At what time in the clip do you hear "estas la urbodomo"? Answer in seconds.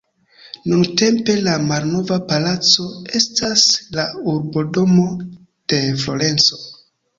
3.21-5.07